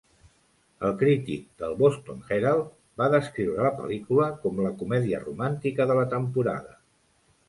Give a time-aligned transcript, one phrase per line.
[0.87, 6.07] El crític del "Boston Herald" va descriure la pel·lícula com "la comèdia romàntica de la
[6.15, 6.75] temporada".